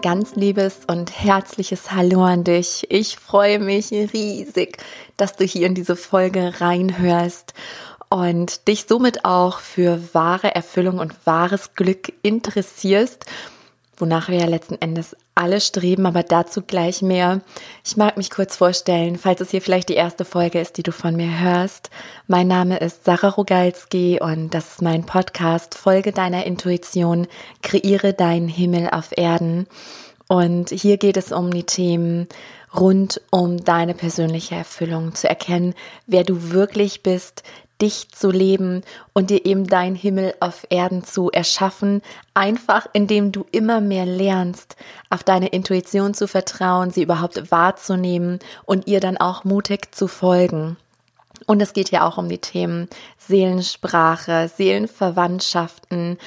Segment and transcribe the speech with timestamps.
[0.00, 2.86] ganz liebes und herzliches Hallo an dich.
[2.88, 4.78] Ich freue mich riesig,
[5.16, 7.52] dass du hier in diese Folge reinhörst
[8.08, 13.26] und dich somit auch für wahre Erfüllung und wahres Glück interessierst
[14.00, 17.40] wonach wir ja letzten Endes alle streben, aber dazu gleich mehr.
[17.84, 20.92] Ich mag mich kurz vorstellen, falls es hier vielleicht die erste Folge ist, die du
[20.92, 21.90] von mir hörst.
[22.26, 27.26] Mein Name ist Sarah Rogalski und das ist mein Podcast Folge deiner Intuition,
[27.62, 29.66] kreiere deinen Himmel auf Erden.
[30.28, 32.28] Und hier geht es um die Themen
[32.78, 35.74] rund um deine persönliche Erfüllung, zu erkennen,
[36.06, 37.42] wer du wirklich bist,
[37.80, 42.02] dich zu leben und dir eben dein Himmel auf Erden zu erschaffen,
[42.34, 44.76] einfach indem du immer mehr lernst,
[45.08, 50.76] auf deine Intuition zu vertrauen, sie überhaupt wahrzunehmen und ihr dann auch mutig zu folgen.
[51.46, 56.18] Und es geht ja auch um die Themen Seelensprache, Seelenverwandtschaften,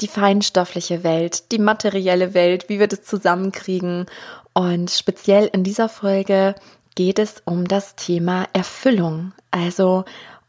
[0.00, 4.06] die feinstoffliche Welt, die materielle Welt, wie wir das zusammenkriegen.
[4.52, 6.54] Und speziell in dieser Folge
[6.94, 9.32] geht es um das Thema Erfüllung.
[9.50, 10.04] Also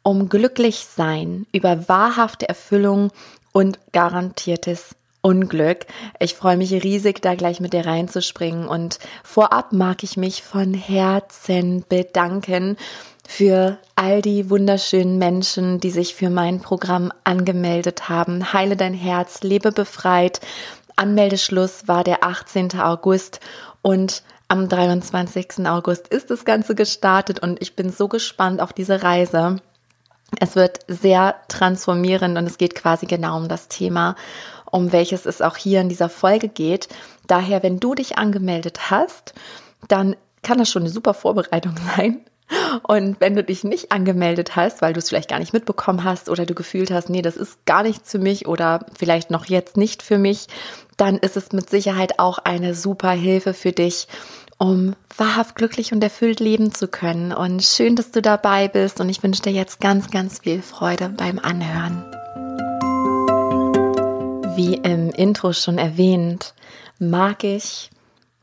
[0.07, 3.11] um Glücklichsein, über wahrhafte Erfüllung
[3.51, 5.85] und garantiertes Unglück.
[6.21, 10.73] Ich freue mich riesig, da gleich mit dir reinzuspringen und vorab mag ich mich von
[10.73, 12.77] Herzen bedanken
[13.27, 18.53] für all die wunderschönen Menschen, die sich für mein Programm angemeldet haben.
[18.53, 20.39] Heile dein Herz, lebe befreit.
[20.95, 22.79] Anmeldeschluss war der 18.
[22.79, 23.41] August
[23.81, 25.67] und am 23.
[25.67, 29.57] August ist das Ganze gestartet und ich bin so gespannt auf diese Reise.
[30.39, 34.15] Es wird sehr transformierend und es geht quasi genau um das Thema,
[34.69, 36.89] um welches es auch hier in dieser Folge geht.
[37.27, 39.33] Daher, wenn du dich angemeldet hast,
[39.87, 42.21] dann kann das schon eine super Vorbereitung sein.
[42.83, 46.29] Und wenn du dich nicht angemeldet hast, weil du es vielleicht gar nicht mitbekommen hast
[46.29, 49.75] oder du gefühlt hast, nee, das ist gar nichts für mich oder vielleicht noch jetzt
[49.75, 50.47] nicht für mich,
[50.95, 54.07] dann ist es mit Sicherheit auch eine super Hilfe für dich,
[54.57, 57.31] um wahrhaft glücklich und erfüllt leben zu können.
[57.31, 61.09] Und schön, dass du dabei bist und ich wünsche dir jetzt ganz, ganz viel Freude
[61.09, 62.03] beim Anhören.
[64.55, 66.55] Wie im Intro schon erwähnt,
[66.99, 67.91] mag ich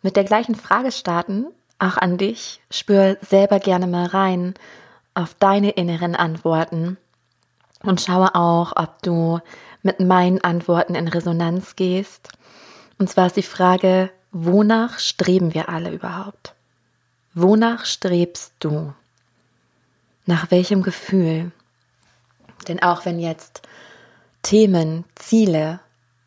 [0.03, 1.47] mit der gleichen Frage starten,
[1.79, 2.61] auch an dich.
[2.71, 4.55] Spür selber gerne mal rein
[5.15, 6.99] auf deine inneren Antworten
[7.83, 9.41] und schaue auch, ob du
[9.83, 12.31] mit meinen Antworten in Resonanz gehst.
[12.99, 16.55] Und zwar ist die Frage, Wonach streben wir alle überhaupt?
[17.35, 18.93] Wonach strebst du?
[20.27, 21.53] Nach welchem Gefühl?
[22.67, 23.63] Denn auch wenn jetzt
[24.43, 25.79] Themen, Ziele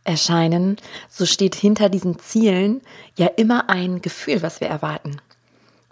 [0.05, 0.77] erscheinen,
[1.09, 2.79] so steht hinter diesen Zielen
[3.17, 5.17] ja immer ein Gefühl, was wir erwarten.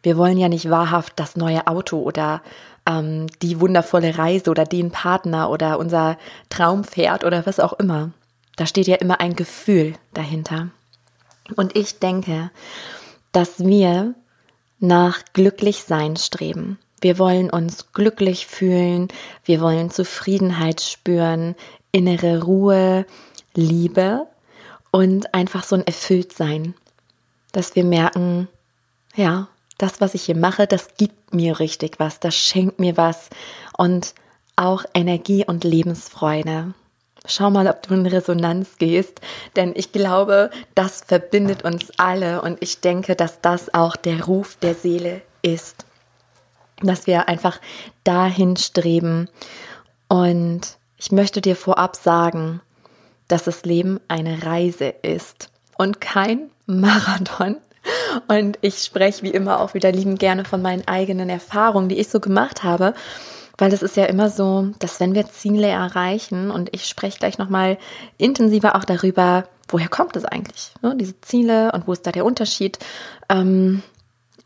[0.02, 2.42] Wir wollen ja nicht wahrhaft das neue Auto oder
[2.86, 8.12] ähm, die wundervolle Reise oder den Partner oder unser Traumpferd oder was auch immer.
[8.56, 10.70] Da steht ja immer ein Gefühl dahinter.
[11.56, 12.52] Und ich denke,
[13.32, 14.16] dass wir
[14.80, 16.80] nach Glücklichsein streben.
[17.02, 19.10] Wir wollen uns glücklich fühlen,
[19.44, 21.56] wir wollen Zufriedenheit spüren,
[21.92, 23.06] innere Ruhe,
[23.54, 24.28] Liebe
[24.92, 26.74] und einfach so ein Erfülltsein,
[27.52, 28.48] dass wir merken,
[29.16, 33.30] ja, das, was ich hier mache, das gibt mir richtig was, das schenkt mir was
[33.78, 34.14] und
[34.56, 36.74] auch Energie und Lebensfreude.
[37.28, 39.22] Schau mal, ob du in Resonanz gehst,
[39.56, 44.58] denn ich glaube, das verbindet uns alle und ich denke, dass das auch der Ruf
[44.62, 45.86] der Seele ist,
[46.82, 47.60] dass wir einfach
[48.04, 49.30] dahin streben.
[50.08, 52.62] Und ich möchte dir vorab sagen,
[53.28, 57.58] dass das Leben eine Reise ist und kein Marathon.
[58.28, 62.10] Und ich spreche wie immer auch wieder liebend gerne von meinen eigenen Erfahrungen, die ich
[62.10, 62.94] so gemacht habe.
[63.58, 67.38] Weil es ist ja immer so, dass wenn wir Ziele erreichen, und ich spreche gleich
[67.38, 67.78] nochmal
[68.18, 72.26] intensiver auch darüber, woher kommt es eigentlich, ne, diese Ziele und wo ist da der
[72.26, 72.80] Unterschied.
[73.30, 73.82] Ähm,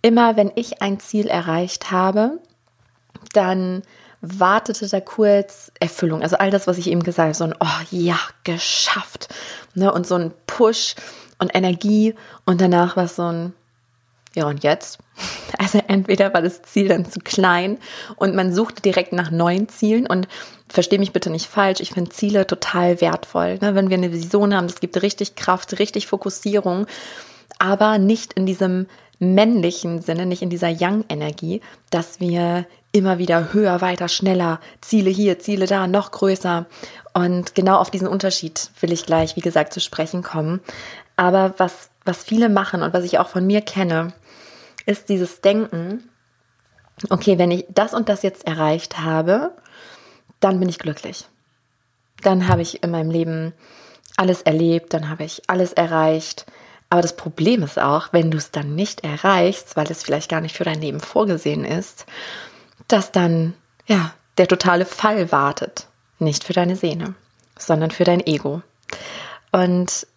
[0.01, 2.39] immer wenn ich ein Ziel erreicht habe,
[3.33, 3.83] dann
[4.21, 6.21] wartete da kurz Erfüllung.
[6.21, 9.29] Also all das, was ich eben gesagt habe, so ein, oh ja, geschafft.
[9.75, 10.95] Ne, und so ein Push
[11.37, 12.15] und Energie.
[12.45, 13.53] Und danach war es so ein,
[14.39, 14.99] ja, und jetzt?
[15.57, 17.79] Also entweder war das Ziel dann zu klein
[18.15, 20.29] und man suchte direkt nach neuen Zielen und
[20.69, 23.57] verstehe mich bitte nicht falsch, ich finde Ziele total wertvoll.
[23.59, 23.75] Ne?
[23.75, 26.85] Wenn wir eine Vision haben, das gibt richtig Kraft, richtig Fokussierung,
[27.57, 28.85] aber nicht in diesem
[29.19, 31.59] männlichen Sinne, nicht in dieser Yang-Energie,
[31.89, 36.65] dass wir immer wieder höher, weiter, schneller, Ziele hier, Ziele da, noch größer.
[37.13, 40.61] Und genau auf diesen Unterschied will ich gleich, wie gesagt, zu sprechen kommen.
[41.17, 44.13] Aber was, was viele machen und was ich auch von mir kenne,
[44.85, 46.09] ist dieses Denken,
[47.09, 49.51] okay, wenn ich das und das jetzt erreicht habe,
[50.39, 51.25] dann bin ich glücklich.
[52.21, 53.53] Dann habe ich in meinem Leben
[54.17, 56.45] alles erlebt, dann habe ich alles erreicht.
[56.89, 60.41] Aber das Problem ist auch, wenn du es dann nicht erreichst, weil es vielleicht gar
[60.41, 62.05] nicht für dein Leben vorgesehen ist,
[62.87, 63.53] dass dann,
[63.87, 65.87] ja, der totale Fall wartet.
[66.17, 67.13] Nicht für deine Sehne,
[67.57, 68.61] sondern für dein Ego.
[69.51, 70.07] Und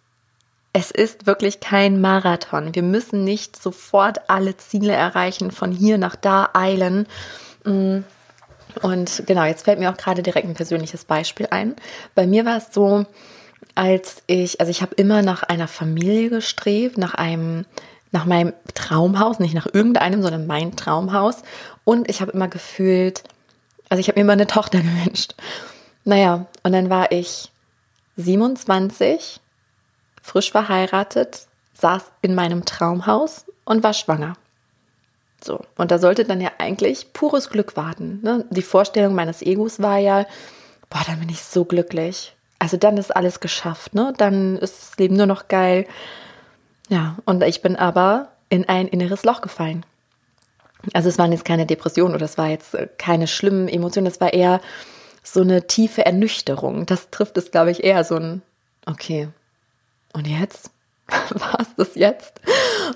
[0.73, 2.73] es ist wirklich kein Marathon.
[2.73, 7.07] Wir müssen nicht sofort alle Ziele erreichen, von hier nach da eilen.
[7.63, 7.99] Mm.
[8.81, 11.75] Und genau, jetzt fällt mir auch gerade direkt ein persönliches Beispiel ein.
[12.15, 13.05] Bei mir war es so,
[13.75, 17.65] als ich, also ich habe immer nach einer Familie gestrebt, nach einem,
[18.11, 21.43] nach meinem Traumhaus, nicht nach irgendeinem, sondern mein Traumhaus.
[21.83, 23.23] Und ich habe immer gefühlt,
[23.89, 25.35] also ich habe mir immer eine Tochter gewünscht.
[26.03, 27.51] Naja, und dann war ich
[28.17, 29.39] 27
[30.23, 34.33] frisch verheiratet, saß in meinem Traumhaus und war schwanger.
[35.43, 38.21] So, und da sollte dann ja eigentlich pures Glück warten.
[38.23, 38.45] Ne?
[38.49, 40.25] Die Vorstellung meines Egos war ja,
[40.89, 42.33] boah, dann bin ich so glücklich.
[42.59, 44.13] Also dann ist alles geschafft, ne?
[44.17, 45.85] Dann ist das Leben nur noch geil.
[46.87, 49.85] Ja, und ich bin aber in ein inneres Loch gefallen.
[50.93, 54.21] Also es waren jetzt keine Depressionen oder es war jetzt äh, keine schlimmen Emotionen, es
[54.21, 54.61] war eher
[55.23, 56.85] so eine tiefe Ernüchterung.
[56.85, 58.41] Das trifft es, glaube ich, eher so ein,
[58.85, 59.27] okay,
[60.13, 60.71] und jetzt?
[61.29, 62.39] Was das jetzt?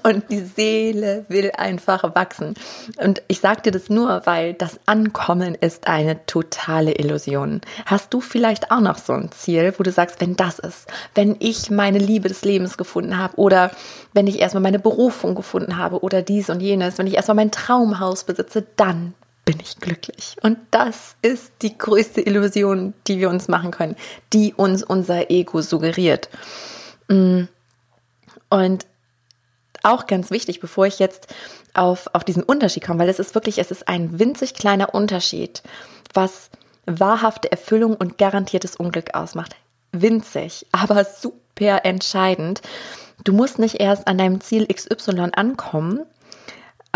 [0.04, 2.54] Und die Seele will einfach wachsen.
[2.98, 7.62] Und ich sage dir das nur, weil das Ankommen ist eine totale Illusion.
[7.86, 11.36] Hast du vielleicht auch noch so ein Ziel, wo du sagst, wenn das ist, wenn
[11.40, 13.72] ich meine Liebe des Lebens gefunden habe oder
[14.14, 17.52] wenn ich erstmal meine Berufung gefunden habe oder dies und jenes, wenn ich erstmal mein
[17.52, 20.36] Traumhaus besitze, dann bin ich glücklich.
[20.42, 23.96] Und das ist die größte Illusion, die wir uns machen können,
[24.34, 26.30] die uns unser Ego suggeriert.
[27.08, 27.44] Mm.
[28.50, 28.86] Und
[29.84, 31.34] auch ganz wichtig, bevor ich jetzt
[31.74, 35.64] auf, auf diesen Unterschied komme, weil es ist wirklich, es ist ein winzig kleiner Unterschied,
[36.14, 36.50] was
[36.86, 39.56] wahrhafte Erfüllung und garantiertes Unglück ausmacht.
[39.92, 42.62] Winzig, aber super entscheidend.
[43.24, 46.02] Du musst nicht erst an deinem Ziel XY ankommen,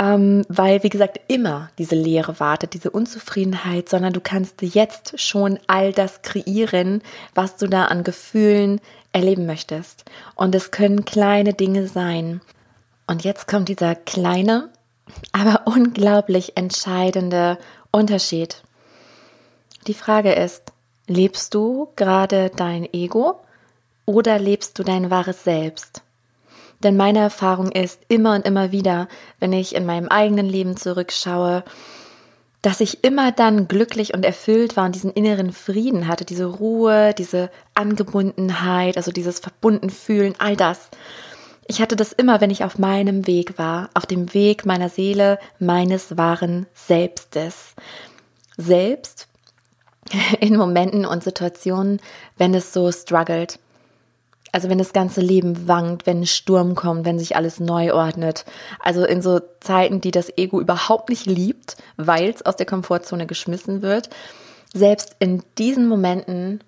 [0.02, 5.60] ähm, weil, wie gesagt, immer diese Leere wartet, diese Unzufriedenheit, sondern du kannst jetzt schon
[5.68, 7.04] all das kreieren,
[7.36, 8.82] was du da an Gefühlen,
[9.14, 10.06] erleben möchtest.
[10.36, 12.42] Und es können kleine Dinge sein.
[13.06, 14.70] Und jetzt kommt dieser kleine,
[15.34, 17.60] aber unglaublich entscheidende
[17.92, 18.64] Unterschied.
[19.86, 20.72] Die Frage ist,
[21.06, 23.42] lebst du gerade dein Ego
[24.06, 26.02] oder lebst du dein wahres Selbst?
[26.84, 29.08] Denn meine Erfahrung ist immer und immer wieder,
[29.40, 31.64] wenn ich in meinem eigenen Leben zurückschaue,
[32.62, 37.14] dass ich immer dann glücklich und erfüllt war und diesen inneren Frieden hatte, diese Ruhe,
[37.18, 40.90] diese Angebundenheit, also dieses Verbundenfühlen, all das.
[41.68, 45.40] Ich hatte das immer, wenn ich auf meinem Weg war, auf dem Weg meiner Seele,
[45.58, 47.74] meines wahren Selbstes.
[48.58, 49.28] Selbst
[50.40, 52.00] in Momenten und Situationen,
[52.38, 53.60] wenn es so struggelt,
[54.52, 58.46] also wenn das ganze Leben wankt, wenn ein Sturm kommt, wenn sich alles neu ordnet.
[58.80, 63.28] Also in so Zeiten, die das Ego überhaupt nicht liebt, weil es aus der Komfortzone
[63.28, 64.10] geschmissen wird.
[64.74, 66.62] Selbst in diesen Momenten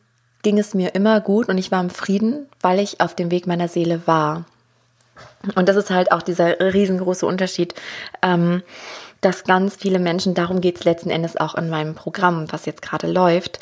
[0.44, 3.48] ging es mir immer gut und ich war im Frieden, weil ich auf dem Weg
[3.48, 4.46] meiner Seele war.
[5.56, 7.76] Und das ist halt auch dieser riesengroße Unterschied,
[8.22, 8.64] ähm,
[9.22, 12.82] dass ganz viele Menschen, darum geht es letzten Endes auch in meinem Programm, was jetzt
[12.82, 13.60] gerade läuft,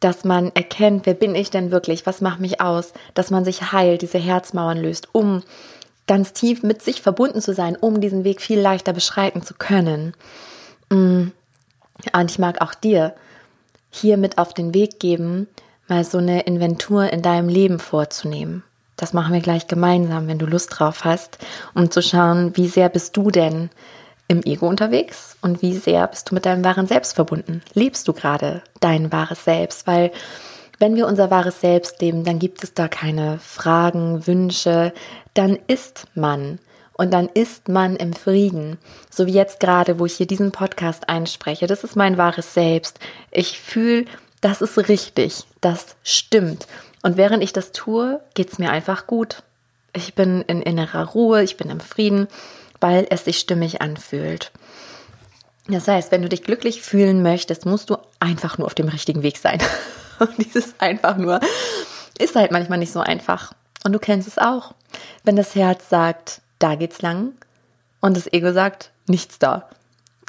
[0.00, 3.72] dass man erkennt, wer bin ich denn wirklich, was macht mich aus, dass man sich
[3.72, 5.42] heilt, diese Herzmauern löst, um
[6.06, 10.14] ganz tief mit sich verbunden zu sein, um diesen Weg viel leichter beschreiten zu können.
[10.90, 11.28] Mm.
[12.14, 13.14] Und ich mag auch dir
[13.90, 15.46] hier mit auf den Weg geben,
[15.86, 18.64] mal so eine Inventur in deinem Leben vorzunehmen.
[18.96, 21.38] Das machen wir gleich gemeinsam, wenn du Lust drauf hast,
[21.74, 23.70] um zu schauen, wie sehr bist du denn
[24.30, 27.62] im Ego unterwegs und wie sehr bist du mit deinem wahren Selbst verbunden?
[27.74, 29.88] Lebst du gerade dein wahres Selbst?
[29.88, 30.12] Weil
[30.78, 34.92] wenn wir unser wahres Selbst leben, dann gibt es da keine Fragen, Wünsche,
[35.34, 36.60] dann ist man
[36.92, 38.78] und dann ist man im Frieden.
[39.10, 43.00] So wie jetzt gerade, wo ich hier diesen Podcast einspreche, das ist mein wahres Selbst.
[43.32, 44.04] Ich fühle,
[44.40, 46.68] das ist richtig, das stimmt.
[47.02, 49.42] Und während ich das tue, geht es mir einfach gut.
[49.92, 52.28] Ich bin in innerer Ruhe, ich bin im Frieden
[52.80, 54.52] weil es sich stimmig anfühlt.
[55.68, 59.22] Das heißt, wenn du dich glücklich fühlen möchtest, musst du einfach nur auf dem richtigen
[59.22, 59.60] Weg sein.
[60.18, 61.40] Und dieses einfach nur
[62.18, 63.52] ist halt manchmal nicht so einfach.
[63.84, 64.74] Und du kennst es auch.
[65.24, 67.32] Wenn das Herz sagt, da geht's lang
[68.00, 69.68] und das Ego sagt, nichts da.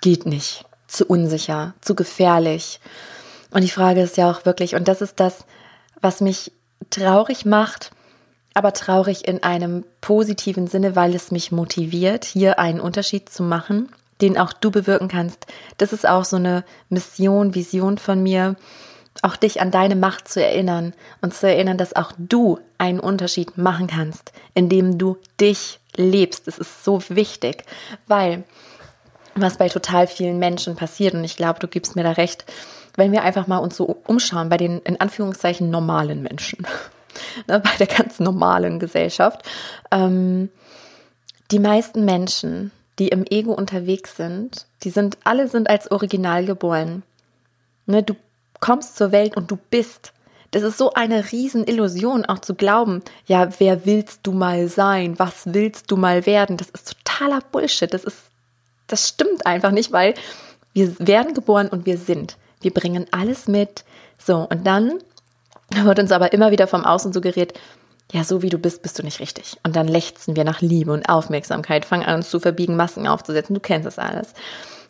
[0.02, 0.64] Geht nicht.
[0.88, 2.80] Zu unsicher, zu gefährlich.
[3.52, 5.46] Und die Frage ist ja auch wirklich, und das ist das,
[6.00, 6.54] was mich
[6.90, 7.92] traurig macht,
[8.54, 13.90] aber traurig in einem positiven Sinne, weil es mich motiviert, hier einen Unterschied zu machen,
[14.22, 15.48] den auch du bewirken kannst.
[15.78, 18.56] Das ist auch so eine Mission, Vision von mir,
[19.22, 23.58] auch dich an deine Macht zu erinnern und zu erinnern, dass auch du einen Unterschied
[23.58, 26.48] machen kannst, indem du dich lebst.
[26.48, 27.66] Das ist so wichtig,
[28.08, 28.44] weil
[29.36, 32.46] was bei total vielen Menschen passiert, und ich glaube, du gibst mir da recht,
[32.96, 36.66] wenn wir einfach mal uns so umschauen bei den in Anführungszeichen normalen Menschen,
[37.48, 39.44] ne, bei der ganz normalen Gesellschaft,
[39.92, 40.50] ähm,
[41.52, 47.04] die meisten Menschen, die im Ego unterwegs sind, die sind alle sind als Original geboren.
[47.86, 48.16] Ne, du
[48.60, 50.14] kommst zur Welt und du bist.
[50.52, 55.18] Das ist so eine Riesenillusion, auch zu glauben, ja, wer willst du mal sein?
[55.18, 56.58] Was willst du mal werden?
[56.58, 57.94] Das ist totaler Bullshit.
[57.94, 58.18] Das ist,
[58.88, 60.14] das stimmt einfach nicht, weil
[60.74, 62.38] wir werden geboren und wir sind.
[62.60, 63.86] Wir bringen alles mit.
[64.18, 65.00] So, und dann
[65.76, 67.54] wird uns aber immer wieder vom Außen suggeriert,
[68.12, 69.58] ja, so wie du bist, bist du nicht richtig.
[69.64, 73.54] Und dann lechzen wir nach Liebe und Aufmerksamkeit, fangen an, uns zu verbiegen, Masken aufzusetzen.
[73.54, 74.34] Du kennst das alles.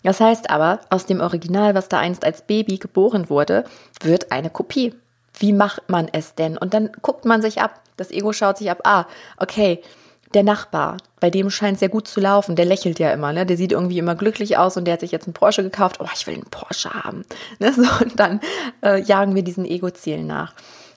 [0.03, 3.63] Das heißt aber, aus dem Original, was da einst als Baby geboren wurde,
[4.01, 4.95] wird eine Kopie.
[5.37, 6.57] Wie macht man es denn?
[6.57, 7.81] Und dann guckt man sich ab.
[7.97, 8.79] Das Ego schaut sich ab.
[8.83, 9.05] Ah,
[9.37, 9.81] okay,
[10.33, 13.45] der Nachbar, bei dem scheint es ja gut zu laufen, der lächelt ja immer, ne?
[13.45, 15.97] Der sieht irgendwie immer glücklich aus und der hat sich jetzt einen Porsche gekauft.
[15.99, 17.25] Oh, ich will einen Porsche haben.
[17.59, 17.73] Ne?
[17.73, 18.39] So, und dann
[18.83, 20.53] äh, jagen wir diesen Ego-Zielen nach.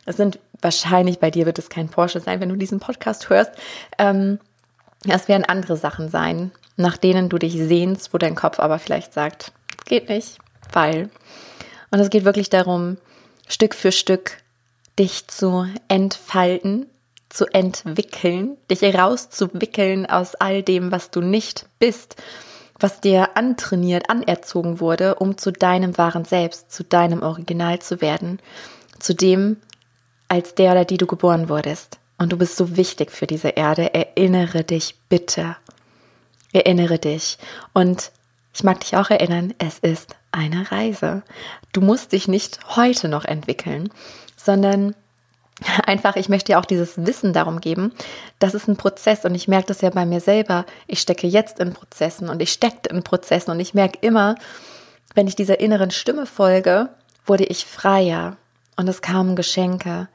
[0.07, 3.53] Es sind wahrscheinlich, bei dir wird es kein Porsche sein, wenn du diesen Podcast hörst.
[3.99, 4.39] Ähm,
[5.07, 9.13] es werden andere Sachen sein, nach denen du dich sehnst, wo dein Kopf aber vielleicht
[9.13, 9.53] sagt,
[9.85, 10.39] geht nicht,
[10.73, 11.11] weil.
[11.91, 12.97] Und es geht wirklich darum,
[13.47, 14.39] Stück für Stück
[14.99, 16.87] dich zu entfalten,
[17.35, 22.17] zu entwickeln, dich rauszuwickeln aus all dem, was du nicht bist,
[22.79, 28.39] was dir antrainiert, anerzogen wurde, um zu deinem wahren Selbst, zu deinem Original zu werden,
[29.01, 29.57] zu dem,
[30.29, 31.99] als der oder die du geboren wurdest.
[32.19, 33.93] Und du bist so wichtig für diese Erde.
[33.93, 35.57] Erinnere dich bitte.
[36.53, 37.39] Erinnere dich.
[37.73, 38.13] Und
[38.55, 41.23] ich mag dich auch erinnern, es ist eine Reise.
[41.73, 43.91] Du musst dich nicht heute noch entwickeln,
[44.37, 44.95] sondern
[45.87, 47.93] einfach, ich möchte dir auch dieses Wissen darum geben,
[48.39, 50.65] das ist ein Prozess und ich merke das ja bei mir selber.
[50.87, 54.37] Ich stecke jetzt in Prozessen und ich steckte in Prozessen und ich merke immer,
[55.15, 56.89] wenn ich dieser inneren Stimme folge,
[57.27, 58.37] wurde ich freier
[58.77, 60.09] und es kamen Geschenke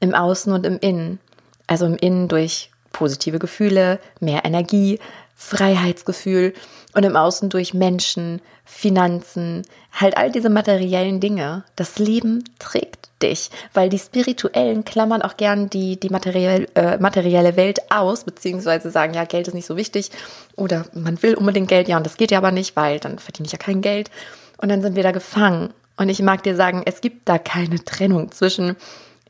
[0.00, 1.20] im Außen und im Innen.
[1.66, 4.98] Also im Innen durch positive Gefühle, mehr Energie,
[5.34, 6.54] Freiheitsgefühl
[6.94, 11.64] und im Außen durch Menschen, Finanzen, halt all diese materiellen Dinge.
[11.76, 17.56] Das Leben trägt dich, weil die Spirituellen klammern auch gern die, die materiell, äh, materielle
[17.56, 20.10] Welt aus, beziehungsweise sagen, ja, Geld ist nicht so wichtig
[20.56, 23.46] oder man will unbedingt Geld, ja, und das geht ja aber nicht, weil dann verdiene
[23.46, 24.10] ich ja kein Geld.
[24.58, 25.72] Und dann sind wir da gefangen.
[25.96, 28.76] Und ich mag dir sagen, es gibt da keine Trennung zwischen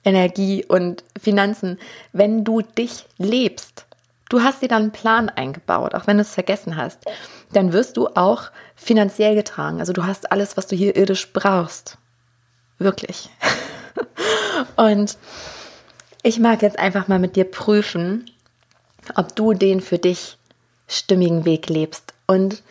[0.05, 1.79] Energie und Finanzen,
[2.13, 3.87] wenn du dich lebst.
[4.29, 6.99] Du hast dir dann einen Plan eingebaut, auch wenn du es vergessen hast.
[7.53, 9.79] Dann wirst du auch finanziell getragen.
[9.79, 11.99] Also du hast alles, was du hier irdisch brauchst.
[12.79, 13.31] Wirklich.
[14.77, 15.17] Und
[16.23, 18.31] ich mag jetzt einfach mal mit dir prüfen,
[19.15, 20.39] ob du den für dich
[20.89, 22.15] stimmigen Weg lebst.
[22.27, 22.63] Und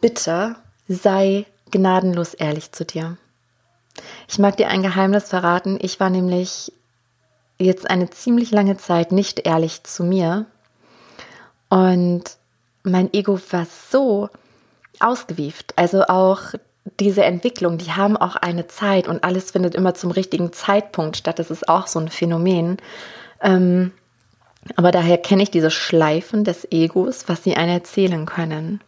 [0.00, 0.56] bitte
[0.88, 3.16] sei gnadenlos ehrlich zu dir.
[4.28, 5.78] Ich mag dir ein Geheimnis verraten.
[5.80, 6.72] Ich war nämlich
[7.58, 10.46] jetzt eine ziemlich lange Zeit nicht ehrlich zu mir.
[11.68, 12.24] Und
[12.82, 14.28] mein Ego war so
[15.00, 15.74] ausgewieft.
[15.76, 16.54] Also auch
[16.98, 21.38] diese Entwicklung, die haben auch eine Zeit und alles findet immer zum richtigen Zeitpunkt statt.
[21.38, 22.78] Das ist auch so ein Phänomen.
[23.40, 23.92] Ähm,
[24.76, 28.80] aber daher kenne ich diese Schleifen des Egos, was sie einem erzählen können.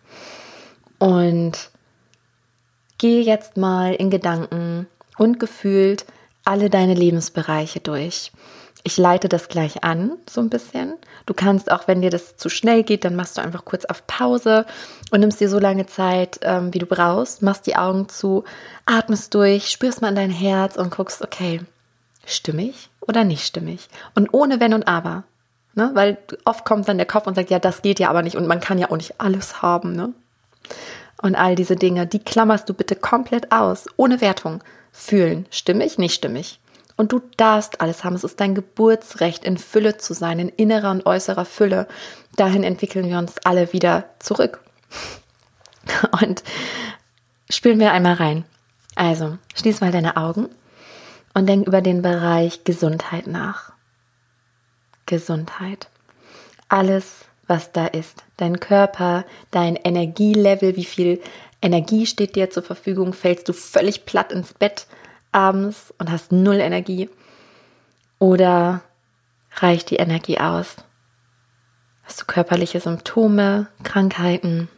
[0.98, 1.70] Und
[2.98, 4.86] gehe jetzt mal in Gedanken
[5.18, 6.04] und gefühlt
[6.44, 8.32] alle deine Lebensbereiche durch.
[8.86, 10.96] Ich leite das gleich an, so ein bisschen.
[11.24, 14.06] Du kannst auch, wenn dir das zu schnell geht, dann machst du einfach kurz auf
[14.06, 14.66] Pause
[15.10, 18.44] und nimmst dir so lange Zeit, ähm, wie du brauchst, machst die Augen zu,
[18.84, 21.62] atmest durch, spürst mal in dein Herz und guckst, okay,
[22.26, 23.88] stimmig oder nicht stimmig?
[24.14, 25.24] Und ohne Wenn und Aber.
[25.74, 25.90] Ne?
[25.94, 28.46] Weil oft kommt dann der Kopf und sagt, ja, das geht ja aber nicht und
[28.46, 29.96] man kann ja auch nicht alles haben.
[29.96, 30.12] Ne?
[31.22, 34.62] Und all diese Dinge, die klammerst du bitte komplett aus, ohne Wertung
[34.92, 35.46] fühlen.
[35.50, 36.60] Stimmig, nicht stimmig.
[36.96, 38.14] Und du darfst alles haben.
[38.14, 41.88] Es ist dein Geburtsrecht, in Fülle zu sein, in innerer und äußerer Fülle.
[42.36, 44.60] Dahin entwickeln wir uns alle wieder zurück.
[46.22, 46.42] Und
[47.50, 48.44] spielen wir einmal rein.
[48.94, 50.48] Also, schließ mal deine Augen
[51.34, 53.72] und denk über den Bereich Gesundheit nach.
[55.06, 55.88] Gesundheit.
[56.68, 58.24] Alles, was da ist.
[58.36, 61.20] Dein Körper, dein Energielevel, wie viel
[61.60, 64.86] Energie steht dir zur Verfügung, fällst du völlig platt ins Bett
[65.34, 67.10] abends und hast null Energie?
[68.18, 68.82] Oder
[69.56, 70.76] reicht die Energie aus?
[72.04, 74.68] Hast du körperliche Symptome, Krankheiten?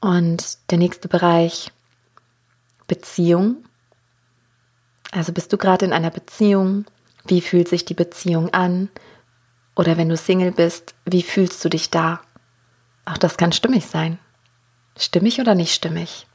[0.00, 1.72] Und der nächste Bereich,
[2.86, 3.64] Beziehung.
[5.10, 6.84] Also bist du gerade in einer Beziehung?
[7.26, 8.90] Wie fühlt sich die Beziehung an?
[9.74, 12.20] Oder wenn du Single bist, wie fühlst du dich da?
[13.06, 14.18] Auch das kann stimmig sein.
[14.96, 16.26] Stimmig oder nicht stimmig?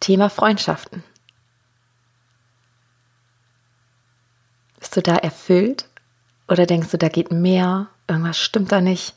[0.00, 1.02] Thema Freundschaften.
[4.78, 5.88] Bist du da erfüllt
[6.48, 9.16] oder denkst du, da geht mehr, irgendwas stimmt da nicht?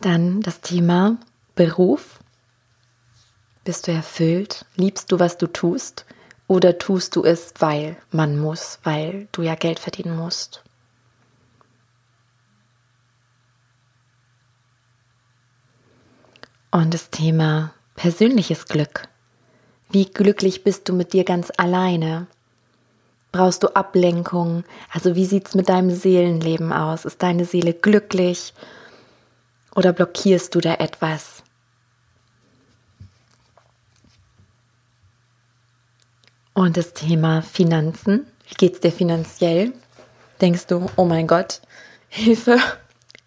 [0.00, 1.18] Dann das Thema
[1.54, 2.20] Beruf.
[3.64, 4.64] Bist du erfüllt?
[4.74, 6.06] Liebst du, was du tust?
[6.50, 10.64] Oder tust du es, weil man muss, weil du ja Geld verdienen musst?
[16.72, 19.06] Und das Thema persönliches Glück.
[19.90, 22.26] Wie glücklich bist du mit dir ganz alleine?
[23.30, 24.64] Brauchst du Ablenkung?
[24.92, 27.04] Also wie sieht es mit deinem Seelenleben aus?
[27.04, 28.54] Ist deine Seele glücklich?
[29.76, 31.44] Oder blockierst du da etwas?
[36.60, 38.26] Und das Thema Finanzen.
[38.46, 39.72] Wie geht es dir finanziell?
[40.42, 41.62] Denkst du, oh mein Gott,
[42.10, 42.58] Hilfe,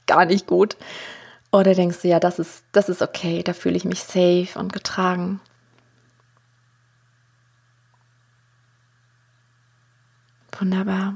[0.06, 0.78] gar nicht gut.
[1.52, 4.72] Oder denkst du, ja, das ist, das ist okay, da fühle ich mich safe und
[4.72, 5.42] getragen.
[10.60, 11.16] Wunderbar.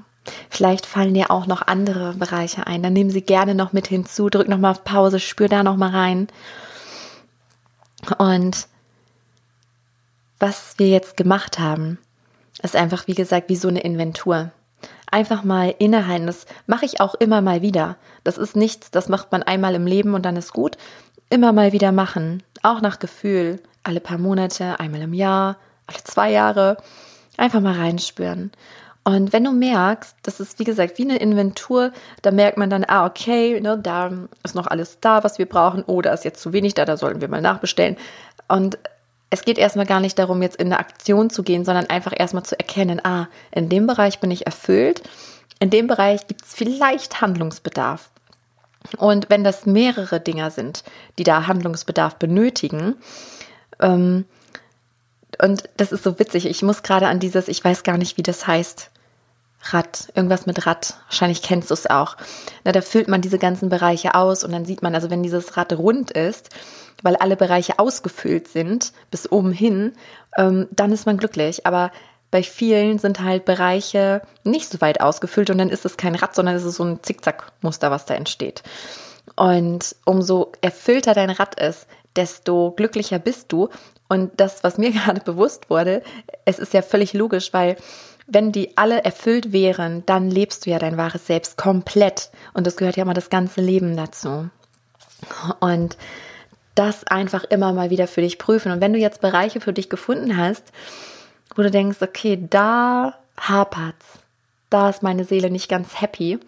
[0.50, 2.82] Vielleicht fallen dir auch noch andere Bereiche ein.
[2.82, 4.32] Dann nehmen sie gerne noch mit hinzu.
[4.32, 6.30] Drück noch mal auf Pause, spür da noch mal rein.
[8.18, 8.68] Und
[10.40, 12.00] was wir jetzt gemacht haben,
[12.64, 14.52] ist einfach, wie gesagt, wie so eine Inventur
[15.12, 16.28] einfach mal innehalten.
[16.28, 17.98] Das mache ich auch immer mal wieder.
[18.24, 20.78] Das ist nichts, das macht man einmal im Leben und dann ist gut.
[21.30, 26.32] Immer mal wieder machen, auch nach Gefühl, alle paar Monate, einmal im Jahr, alle zwei
[26.32, 26.78] Jahre,
[27.38, 28.52] einfach mal reinspüren.
[29.04, 32.84] Und wenn du merkst, das ist wie gesagt wie eine Inventur, da merkt man dann,
[32.86, 34.12] ah, okay, ne, da
[34.44, 36.98] ist noch alles da, was wir brauchen, oh, da ist jetzt zu wenig da, da
[36.98, 37.96] sollten wir mal nachbestellen.
[38.50, 38.78] Und
[39.30, 42.44] es geht erstmal gar nicht darum, jetzt in eine Aktion zu gehen, sondern einfach erstmal
[42.44, 45.02] zu erkennen, ah, in dem Bereich bin ich erfüllt,
[45.60, 48.10] in dem Bereich gibt es vielleicht Handlungsbedarf.
[48.98, 50.84] Und wenn das mehrere Dinger sind,
[51.18, 52.96] die da Handlungsbedarf benötigen,
[53.82, 54.26] ähm,
[55.42, 58.24] und das ist so witzig, ich muss gerade an dieses, ich weiß gar nicht, wie
[58.24, 58.92] das heißt,
[59.62, 62.16] Rad, irgendwas mit Rad, wahrscheinlich kennst du es auch.
[62.64, 65.58] Na, da füllt man diese ganzen Bereiche aus und dann sieht man, also wenn dieses
[65.58, 66.50] Rad rund ist,
[67.04, 69.94] weil alle Bereiche ausgefüllt sind, bis oben hin,
[70.38, 71.66] ähm, dann ist man glücklich.
[71.66, 71.92] Aber
[72.32, 76.36] bei vielen sind halt Bereiche nicht so weit ausgefüllt und dann ist es kein Rad,
[76.36, 78.64] sondern es ist so ein Zickzackmuster, was da entsteht.
[79.36, 83.70] Und umso erfüllter dein Rad ist, desto glücklicher bist du.
[84.10, 86.02] Und das, was mir gerade bewusst wurde,
[86.46, 87.78] es ist ja völlig logisch, weil
[88.28, 92.30] wenn die alle erfüllt wären, dann lebst du ja dein wahres Selbst komplett.
[92.54, 94.50] Und das gehört ja immer das ganze Leben dazu.
[95.62, 95.98] Und
[96.78, 98.72] das einfach immer mal wieder für dich prüfen.
[98.72, 100.64] Und wenn du jetzt Bereiche für dich gefunden hast,
[101.56, 104.06] wo du denkst, okay, da hapert's,
[104.70, 106.40] da ist meine Seele nicht ganz happy,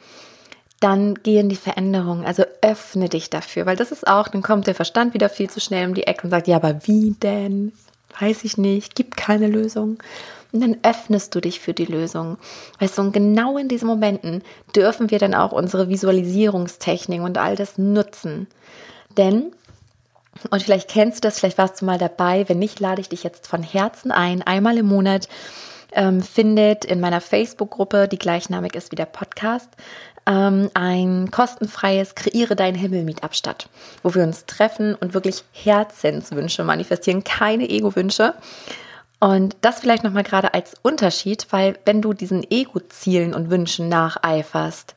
[0.79, 2.25] dann gehen die Veränderungen.
[2.25, 5.59] Also öffne dich dafür, weil das ist auch, dann kommt der Verstand wieder viel zu
[5.59, 7.73] schnell um die Ecke und sagt, ja, aber wie denn?
[8.19, 9.97] Weiß ich nicht, gibt keine Lösung.
[10.51, 12.37] Und dann öffnest du dich für die Lösung.
[12.79, 14.41] Weißt du, und genau in diesen Momenten
[14.75, 18.47] dürfen wir dann auch unsere Visualisierungstechnik und all das nutzen.
[19.17, 19.51] Denn
[20.49, 22.47] und vielleicht kennst du das, vielleicht warst du mal dabei.
[22.47, 24.41] Wenn nicht, lade ich dich jetzt von Herzen ein.
[24.41, 25.27] Einmal im Monat
[25.91, 29.69] ähm, findet in meiner Facebook-Gruppe, die gleichnamig ist wie der Podcast,
[30.25, 33.69] ähm, ein kostenfreies Kreiere deinen Himmel Meetup statt,
[34.03, 38.35] wo wir uns treffen und wirklich Herzenswünsche manifestieren, keine Ego-Wünsche.
[39.19, 44.95] Und das vielleicht nochmal gerade als Unterschied, weil wenn du diesen Ego-Zielen und Wünschen nacheiferst,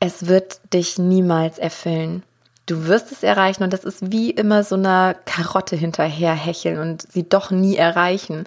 [0.00, 2.22] es wird dich niemals erfüllen
[2.66, 7.10] du wirst es erreichen und das ist wie immer so einer Karotte hinterher hecheln und
[7.10, 8.44] sie doch nie erreichen.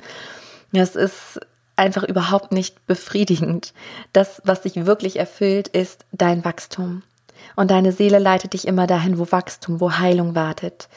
[0.71, 1.39] Das ist
[1.75, 3.73] einfach überhaupt nicht befriedigend.
[4.13, 7.03] Das, was dich wirklich erfüllt, ist dein Wachstum.
[7.55, 10.89] Und deine Seele leitet dich immer dahin, wo Wachstum, wo Heilung wartet,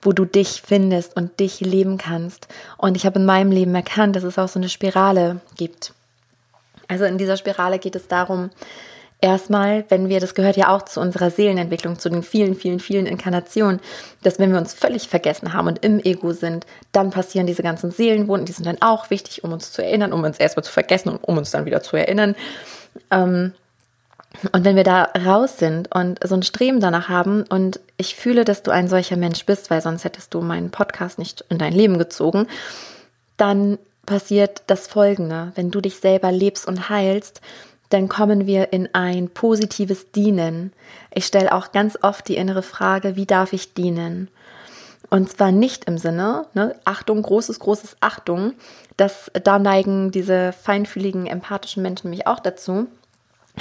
[0.00, 2.46] wo du dich findest und dich leben kannst.
[2.76, 5.92] Und ich habe in meinem Leben erkannt, dass es auch so eine Spirale gibt.
[6.86, 8.50] Also in dieser Spirale geht es darum,
[9.20, 13.06] Erstmal, wenn wir, das gehört ja auch zu unserer Seelenentwicklung, zu den vielen, vielen, vielen
[13.06, 13.80] Inkarnationen,
[14.22, 17.90] dass wenn wir uns völlig vergessen haben und im Ego sind, dann passieren diese ganzen
[17.90, 21.08] Seelenwunden, die sind dann auch wichtig, um uns zu erinnern, um uns erstmal zu vergessen
[21.08, 22.36] und um uns dann wieder zu erinnern.
[23.10, 23.54] Ähm,
[24.52, 28.44] und wenn wir da raus sind und so ein Streben danach haben und ich fühle,
[28.44, 31.72] dass du ein solcher Mensch bist, weil sonst hättest du meinen Podcast nicht in dein
[31.72, 32.46] Leben gezogen,
[33.36, 35.52] dann passiert das Folgende.
[35.56, 37.40] Wenn du dich selber lebst und heilst,
[37.90, 40.72] dann kommen wir in ein positives Dienen.
[41.12, 44.28] Ich stelle auch ganz oft die innere Frage, wie darf ich dienen?
[45.10, 48.52] Und zwar nicht im Sinne, ne, Achtung, großes, großes Achtung,
[48.98, 52.88] dass da neigen diese feinfühligen, empathischen Menschen mich auch dazu,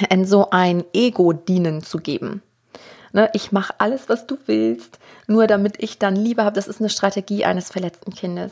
[0.10, 2.42] in so ein Ego-Dienen zu geben.
[3.13, 6.56] Ne, ich mache alles, was du willst, nur damit ich dann Liebe habe.
[6.56, 8.52] Das ist eine Strategie eines verletzten Kindes.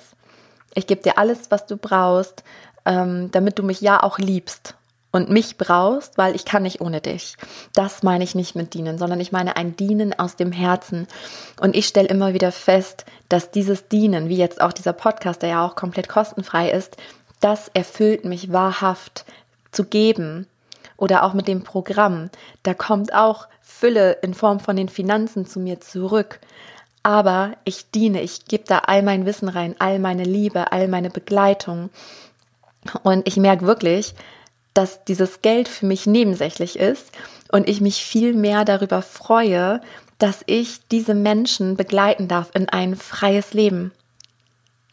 [0.73, 2.45] Ich gebe dir alles, was du brauchst,
[2.85, 4.75] ähm, damit du mich ja auch liebst
[5.15, 7.37] und mich brauchst, weil ich kann nicht ohne dich.
[7.73, 11.07] Das meine ich nicht mit dienen, sondern ich meine ein Dienen aus dem Herzen.
[11.61, 15.49] Und ich stelle immer wieder fest, dass dieses Dienen, wie jetzt auch dieser Podcast, der
[15.49, 16.97] ja auch komplett kostenfrei ist,
[17.39, 19.23] das erfüllt mich wahrhaft
[19.71, 20.47] zu geben.
[20.97, 22.29] Oder auch mit dem Programm.
[22.63, 26.41] Da kommt auch Fülle in Form von den Finanzen zu mir zurück.
[27.03, 31.09] Aber ich diene, ich gebe da all mein Wissen rein, all meine Liebe, all meine
[31.09, 31.89] Begleitung.
[33.03, 34.13] Und ich merke wirklich,
[34.75, 37.11] dass dieses Geld für mich nebensächlich ist
[37.51, 39.81] und ich mich viel mehr darüber freue,
[40.19, 43.91] dass ich diese Menschen begleiten darf in ein freies Leben.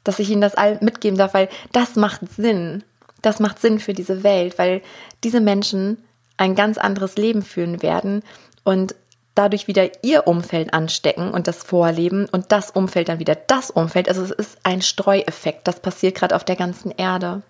[0.05, 2.83] Dass ich ihnen das all mitgeben darf, weil das macht Sinn.
[3.21, 4.83] Das macht Sinn für diese Welt, weil
[5.23, 5.99] diese Menschen
[6.37, 8.23] ein ganz anderes Leben führen werden
[8.64, 8.95] und
[9.35, 14.09] dadurch wieder ihr Umfeld anstecken und das vorleben und das Umfeld dann wieder das Umfeld.
[14.09, 15.66] Also es ist ein Streueffekt.
[15.66, 17.42] Das passiert gerade auf der ganzen Erde.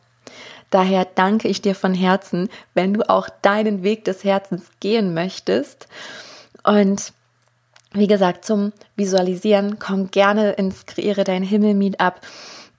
[0.72, 5.87] Daher danke ich dir von Herzen, wenn du auch deinen Weg des Herzens gehen möchtest.
[6.64, 7.12] Und
[7.92, 12.22] wie gesagt, zum Visualisieren, komm gerne ins Kreiere dein Himmel Meetup.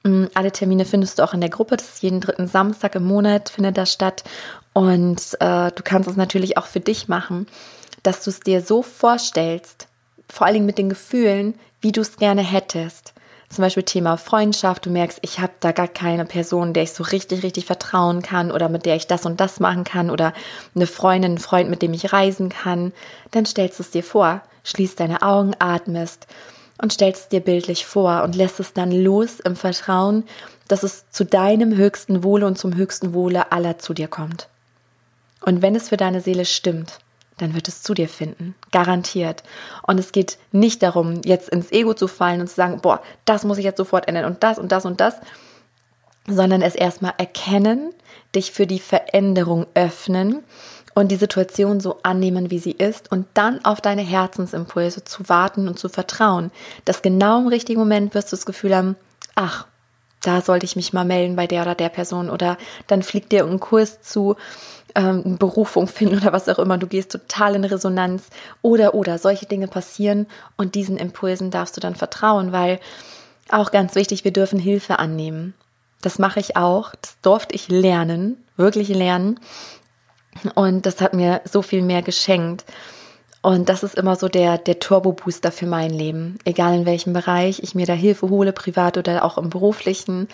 [0.01, 1.77] Mm, alle Termine findest du auch in der Gruppe.
[1.77, 4.23] Das ist jeden dritten Samstag im Monat findet das statt.
[4.73, 7.45] Und äh, du kannst es natürlich auch für dich machen,
[8.01, 9.87] dass du es dir so vorstellst,
[10.27, 13.12] vor allen Dingen mit den Gefühlen, wie du es gerne hättest
[13.53, 17.03] zum Beispiel Thema Freundschaft, du merkst, ich habe da gar keine Person, der ich so
[17.03, 20.33] richtig, richtig vertrauen kann oder mit der ich das und das machen kann oder
[20.75, 22.93] eine Freundin, einen Freund, mit dem ich reisen kann,
[23.31, 26.27] dann stellst du es dir vor, schließt deine Augen, atmest
[26.81, 30.23] und stellst es dir bildlich vor und lässt es dann los im Vertrauen,
[30.67, 34.47] dass es zu deinem höchsten Wohle und zum höchsten Wohle aller zu dir kommt.
[35.41, 36.99] Und wenn es für deine Seele stimmt,
[37.37, 38.55] dann wird es zu dir finden.
[38.71, 39.43] Garantiert.
[39.83, 43.43] Und es geht nicht darum, jetzt ins Ego zu fallen und zu sagen, boah, das
[43.43, 45.15] muss ich jetzt sofort ändern und das und das und das,
[46.27, 47.93] sondern es erstmal erkennen,
[48.35, 50.43] dich für die Veränderung öffnen
[50.93, 55.67] und die Situation so annehmen, wie sie ist und dann auf deine Herzensimpulse zu warten
[55.67, 56.51] und zu vertrauen,
[56.85, 58.95] dass genau im richtigen Moment wirst du das Gefühl haben,
[59.35, 59.65] ach,
[60.23, 62.57] da sollte ich mich mal melden bei der oder der Person oder
[62.87, 64.35] dann fliegt dir ein Kurs zu,
[64.95, 66.77] ähm, Berufung finden oder was auch immer.
[66.77, 68.29] Du gehst total in Resonanz
[68.61, 72.79] oder oder solche Dinge passieren und diesen Impulsen darfst du dann vertrauen, weil
[73.49, 75.53] auch ganz wichtig, wir dürfen Hilfe annehmen.
[76.01, 76.93] Das mache ich auch.
[77.01, 79.39] Das durfte ich lernen, wirklich lernen.
[80.55, 82.65] Und das hat mir so viel mehr geschenkt.
[83.43, 86.39] Und das ist immer so der, der Turbo-Booster für mein Leben.
[86.45, 90.29] Egal in welchem Bereich ich mir da Hilfe hole, privat oder auch im beruflichen.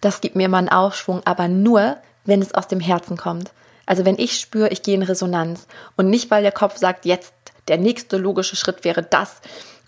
[0.00, 3.52] Das gibt mir immer einen Aufschwung, aber nur, wenn es aus dem Herzen kommt.
[3.84, 5.66] Also wenn ich spüre, ich gehe in Resonanz
[5.96, 7.34] und nicht, weil der Kopf sagt, jetzt
[7.68, 9.42] der nächste logische Schritt wäre das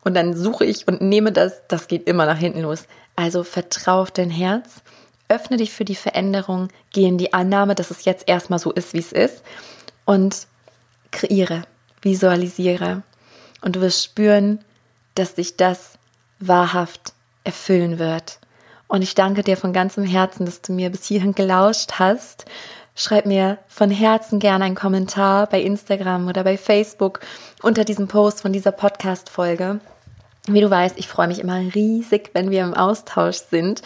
[0.04, 2.84] und dann suche ich und nehme das, das geht immer nach hinten los.
[3.16, 4.82] Also vertraue auf dein Herz,
[5.30, 8.92] öffne dich für die Veränderung, gehe in die Annahme, dass es jetzt erstmal so ist,
[8.92, 9.42] wie es ist
[10.04, 10.46] und
[11.10, 11.62] kreiere,
[12.02, 13.02] visualisiere
[13.60, 14.60] und du wirst spüren,
[15.14, 15.94] dass dich das
[16.38, 17.12] wahrhaft
[17.44, 18.38] erfüllen wird.
[18.86, 22.46] Und ich danke dir von ganzem Herzen, dass du mir bis hierhin gelauscht hast
[23.00, 27.20] Schreib mir von Herzen gerne einen Kommentar bei Instagram oder bei Facebook
[27.62, 29.78] unter diesem Post von dieser Podcast-Folge.
[30.48, 33.82] Wie du weißt, ich freue mich immer riesig, wenn wir im Austausch sind.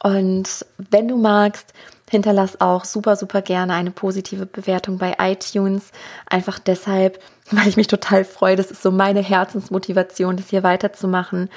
[0.00, 1.72] Und wenn du magst,
[2.12, 5.90] hinterlass auch super, super gerne eine positive Bewertung bei iTunes.
[6.28, 7.18] Einfach deshalb,
[7.50, 8.54] weil ich mich total freue.
[8.54, 11.48] Das ist so meine Herzensmotivation, das hier weiterzumachen.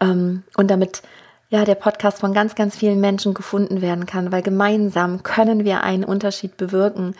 [0.00, 1.02] Ähm, und damit
[1.50, 5.82] ja, der Podcast von ganz, ganz vielen Menschen gefunden werden kann, weil gemeinsam können wir
[5.82, 7.14] einen Unterschied bewirken.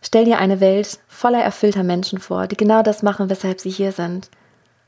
[0.00, 3.92] Stell dir eine Welt voller erfüllter Menschen vor, die genau das machen, weshalb sie hier
[3.92, 4.30] sind.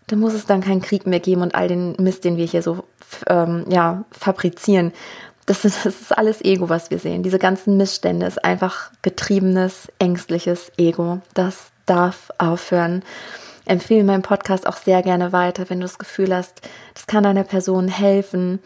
[0.07, 2.63] Da muss es dann keinen Krieg mehr geben und all den Mist, den wir hier
[2.63, 2.85] so
[3.27, 4.93] ähm, ja, fabrizieren.
[5.47, 7.23] Das ist, das ist alles Ego, was wir sehen.
[7.23, 11.21] Diese ganzen Missstände ist einfach getriebenes, ängstliches Ego.
[11.35, 13.03] Das darf aufhören
[13.67, 16.63] empfehle meinen Podcast auch sehr gerne weiter, wenn du das Gefühl hast,
[16.95, 18.61] das kann einer Person helfen.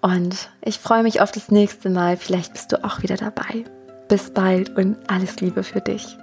[0.00, 2.16] Und ich freue mich auf das nächste Mal.
[2.16, 3.64] Vielleicht bist du auch wieder dabei.
[4.08, 6.16] Bis bald und alles Liebe für dich.